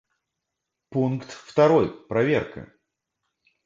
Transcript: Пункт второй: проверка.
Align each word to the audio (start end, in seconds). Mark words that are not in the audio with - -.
Пункт 0.89 1.29
второй: 1.29 1.89
проверка. 2.07 2.71